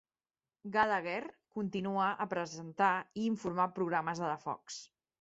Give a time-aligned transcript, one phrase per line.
[0.75, 1.27] Gallagher
[1.59, 2.91] continua a presentar
[3.23, 4.85] i informar programes de la Fox.